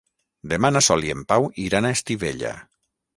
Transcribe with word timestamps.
Demà 0.53 0.69
na 0.71 0.81
Sol 0.85 1.05
i 1.09 1.13
en 1.15 1.21
Pau 1.33 1.45
iran 1.65 1.89
a 1.89 1.91
Estivella. 1.99 2.55